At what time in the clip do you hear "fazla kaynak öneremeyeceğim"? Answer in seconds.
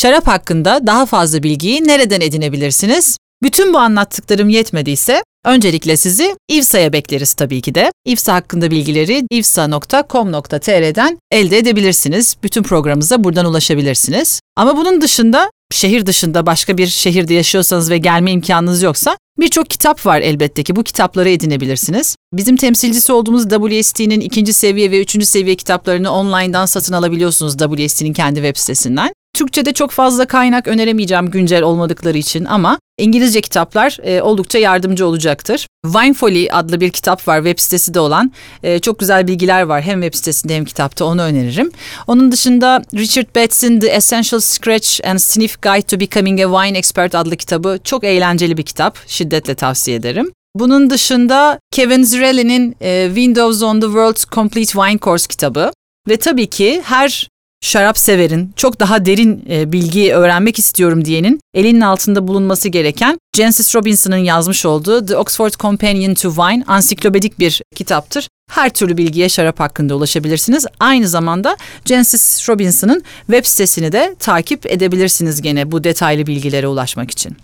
29.90-31.30